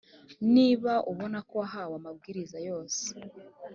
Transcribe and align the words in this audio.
niba 0.53 0.93
ubona 1.11 1.37
ko 1.47 1.53
wahawe 1.61 1.93
amabwiriza 1.99 2.57
yose 2.69 3.03